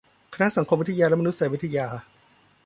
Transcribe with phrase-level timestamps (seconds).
[0.33, 1.87] คณะสังคมวิทยาและมานุษยวิทยา